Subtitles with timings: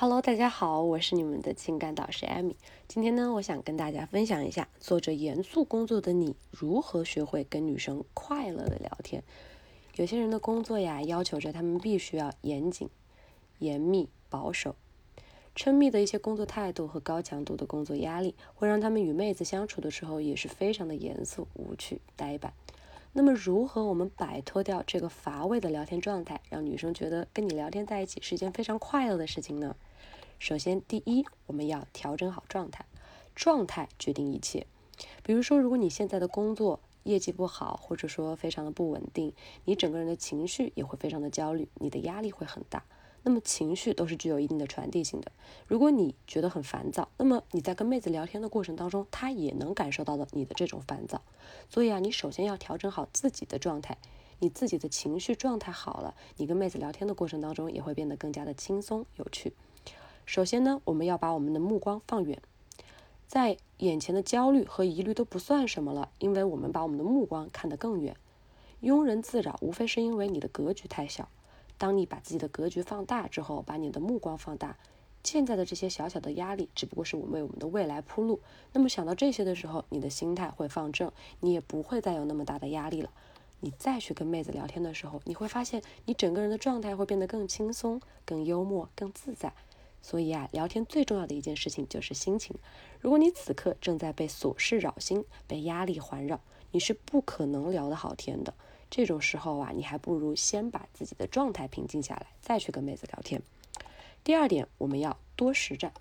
[0.00, 2.56] Hello，大家好，我是你们的情感导师艾米。
[2.88, 9.22] 今天呢，我想跟大家分享一下，做着严肃工作的你如何学会跟女生快乐的聊天。
[9.96, 12.88] 有些人的工作呀，要求着他们必须要严谨、
[13.58, 14.74] 严密、保守、
[15.54, 22.54] 缜密的一些工作态度和高强度的工作压力，会让他们与妹子相处的时候也是非常的严肃、无趣、呆板。
[23.12, 29.76] 那么，如何我们摆脱掉这个乏味的聊天状态，让女生觉得跟你聊天在一起是一件非常快乐的事情呢？
[30.40, 32.86] 首先，第一，我们要调整好状态，
[33.34, 34.66] 状态决定一切。
[35.22, 39.34] 比如说，如果你现在的工作业绩不好，或者说非常的不稳定，
[39.66, 42.82] 你整个人的情绪也会非常的焦虑，你的压力会很大。
[43.22, 45.30] 那么情绪都是具有一定的传递性的。
[45.66, 51.20] 如果你觉得很烦躁，那么你在跟妹子聊天的过程当中，她也能感受到的你的这种烦躁。
[51.68, 53.98] 所以啊，你首先要调整好自己的状态，
[54.38, 59.52] 你自己的情绪状态好了，你跟妹子聊天的过程当中也会变得更加的轻松有趣。
[60.30, 62.40] 首先呢，我们要把我们的目光放远，
[63.26, 68.14] 在眼前的焦虑和疑虑都不算什么了，因为我们把我们的目光看得更远。
[68.80, 71.28] 庸人自扰，无非是因为你的格局太小。
[71.78, 74.76] 当你把自己的格局放大之后，把你的目光放大，
[75.24, 78.38] 现在的这些小小的压力只不过是我为我们的未来铺路。
[78.72, 83.10] 那么想到这些的时候，你的心态会放正，你也不会再有那么大的压力了。
[83.58, 89.52] 你再去跟妹子聊天的时候，你会发现你整个人的状态会变得更轻松、更幽默、更自在。
[90.02, 92.56] 所以啊，聊天最重要的一件事情就是心情。
[93.00, 98.54] 如果你此刻正在被琐事扰心、被压力环绕，你是不可能聊得好天的。
[98.90, 103.40] 这种时候啊，你还不如先把自己的状态平静下来，再去跟妹子聊天。
[104.24, 105.92] 第二点，我们要多实战。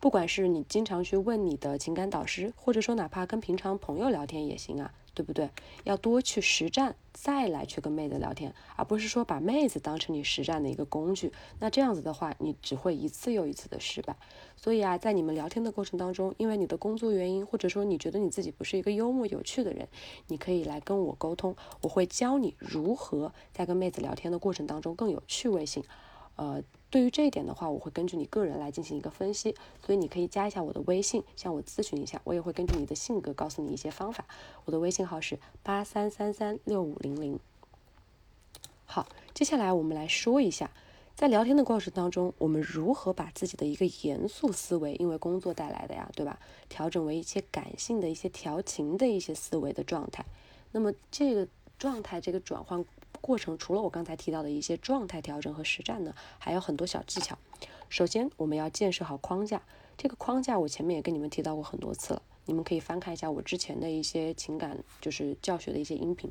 [0.00, 4.92] 不管是你经常去问你的情感导师，或者说哪怕跟平常朋友聊天也行啊。
[5.14, 5.50] 对不对？
[5.82, 11.32] 要多去实战，再来去跟妹子聊天，而不是说把妹子当成你实战的一个工具。
[11.58, 14.14] 那这样子的话，你只会一次又一次的失败。
[14.54, 19.88] 所以啊，在你们聊天的过程当中，因为你的工作原因，或者说你觉得你自己不是一个幽默有趣的人，
[20.28, 25.82] 你可以来跟我沟通，我会教你如何在跟妹子聊天的过程当中更有趣味性。
[26.38, 26.64] 呃。
[26.90, 29.54] 对于这一点的话，我会根据你个人来进行一个分析，
[29.84, 34.24] 所以你可以加一下我的微信，向我咨询一下，我也会根据你的性格告诉你一些方法。
[34.64, 37.38] 我的微信号是八三三三六五零零。
[38.86, 40.70] 好，接下来我们来说一下，
[41.14, 46.38] 在聊天的过程当中，我们如何把自己的一个严肃思维，因为工作带来的呀，对吧？
[46.70, 50.24] 调整为一些感性的一些调情的一些思维的状态。
[50.72, 51.46] 那么这个
[51.78, 52.82] 状态，这个转换。
[53.20, 57.38] 过程除了我刚才提到的一些状态调整和实战呢，还有很多小技巧。
[57.88, 59.62] 首先，我们要建设好框架。
[59.96, 66.30] 这个框架我前面也跟你们提到过很多次了，你们可以翻看一下我之前的一些情感就是教学的一些音频。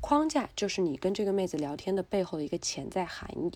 [0.00, 3.52] 框架就是你跟这个妹子聊天的背后的一个潜在含义，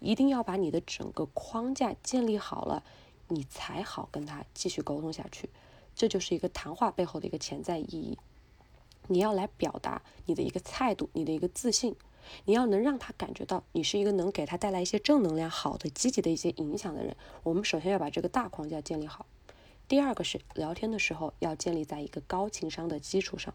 [0.00, 2.84] 一定要把你的整个框架建立好了，
[3.28, 5.48] 你才好跟她继续沟通下去。
[5.94, 8.18] 这就是一个谈话背后的一个潜在意义。
[9.12, 11.94] 你要来表达你的一个态度，你的一个自信，
[12.44, 17.16] 你要能让他感觉到你是一个能给他带来一些正能量、好的、积极的一些影响的人。
[17.42, 19.26] 我们首先要把这个大框架建立好。
[19.88, 23.52] 第二个是聊天的时候要建立在一个高情商的基础上。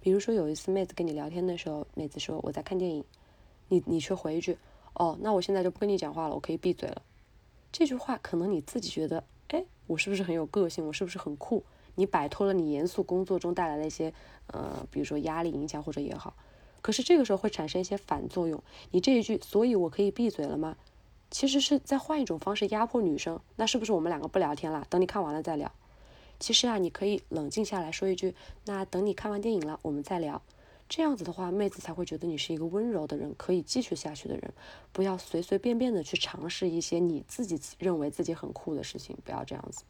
[0.00, 3.04] 比如说有一次妹子跟你聊天的时候，妹子说我在看电影，
[3.68, 4.56] 你你却回一句
[4.94, 7.02] 哦，那我现在就不跟你讲话了，我可以闭嘴了。
[7.70, 10.86] 这句话可能你自己觉得，哎，我是不是很有个性？
[10.86, 11.62] 我是不是很酷？
[11.98, 14.14] 你摆脱了你严肃工作中带来的一些，
[14.46, 16.32] 呃，比如说压力影响或者也好，
[16.80, 18.62] 可是这个时候会产生一些反作用。
[18.92, 20.76] 你这一句，所以我可以闭嘴了吗？
[21.28, 23.40] 其实是在换一种方式压迫女生。
[23.56, 24.86] 那是不是我们两个不聊天了？
[24.88, 25.72] 等你看完了再聊。
[26.38, 30.40] 其实啊，你可以冷静下来说一句，那等你看完电影了，我们再聊。
[30.88, 34.54] 这样子的话，妹子才会觉得你是一个温柔的人，可以继续下去的人。
[34.92, 39.82] 不要随随便便的去尝试一些你自己认为自己很酷的事情，不要这样子。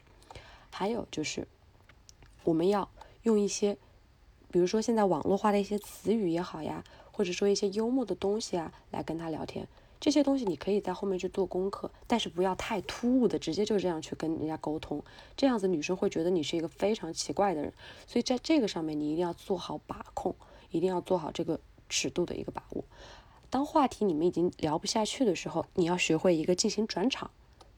[0.70, 1.46] 还有就是。
[2.48, 2.88] 我们要
[3.24, 3.76] 用一些，
[4.50, 6.82] 比如说现在网络化的一些词语也好呀，
[7.12, 9.68] 或者说一些幽默的东西啊，来跟他聊天。
[10.00, 15.02] 这些东西你可以在后面去做功课，但是不要太突兀的直接就这样去跟人家沟通，
[15.36, 17.70] 这样子女生会觉得你是一个非常奇怪的人。
[18.06, 20.34] 所以在这个上面你一定要做好把控，
[20.70, 21.60] 一定要做好这个
[21.90, 22.82] 尺度的一个把握。
[23.50, 27.30] 当话题你们已经聊不下去的时候，你要学会一个进行转场，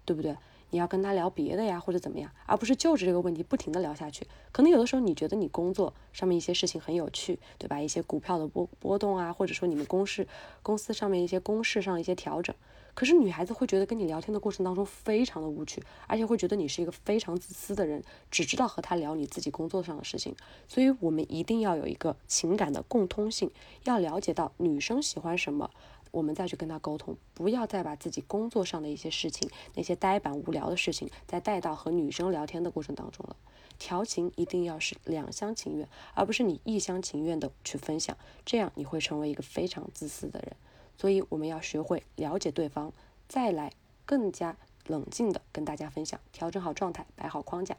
[0.04, 0.36] 对不对？
[0.70, 4.26] 你要跟他聊别的呀，或者怎么样，而不是就着这个问题不停的聊下去。
[4.52, 7.80] 可能有的时候你觉得你工作上面一些事情很有趣，对吧？
[7.80, 10.26] 一些股票的波波动啊，或者说你们公事
[10.62, 12.54] 公司上面一些公事上一些调整。
[12.92, 18.02] 可是女孩子会觉得跟你聊天的过程当中非常的无趣，而且会觉得你是一个非常自私的人，
[18.32, 20.34] 只知道和他聊你自己工作上的事情。
[20.66, 23.50] 所以我们一定要有一个情感的共通性，
[23.84, 25.70] 要了解到女生喜欢什么，
[26.10, 33.36] 我们再去跟他沟通，不要再把自己工作上的一些事情，那些呆板无聊的事情，再带到和女生聊天的过程当中了。
[33.78, 40.54] 调情一定要是两厢情愿，而不是你一厢情愿的去分享，这样你会成为一个非常自私的人。
[40.98, 42.92] 所以我们要学会了解对方，
[43.26, 43.72] 再来
[44.04, 44.56] 更加
[44.86, 47.76] 冷静的跟大家分享，调整好状态，摆好框架。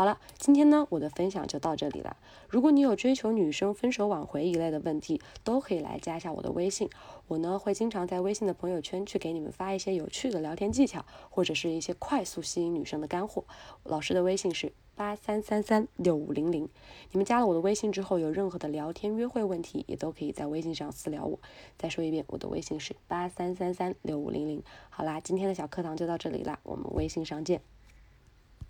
[0.00, 2.16] 好了，今天呢，我的分享就到这里了。
[2.48, 6.88] 如果你有追求女生、分手挽回一类的问题，都可以来加一下我的微信。
[7.28, 13.44] 我呢会经常在微信的朋友圈去给你们发一些有趣的聊天技巧，或者是一些快速吸引女生的干货。
[13.84, 16.66] 老师的微信是八三三三六五零零。
[17.10, 21.38] 你们加了我的微信之后，有任何的聊天约会问题，也都可以在微信上私聊我。
[21.76, 24.62] 再说一遍，我的微信是八三三三六五零零。
[24.88, 27.60] 好啦，今天的小课堂就到这里啦，我们微信上见。